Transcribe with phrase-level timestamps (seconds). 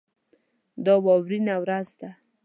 [0.85, 2.09] دا واورینه ورځ ده.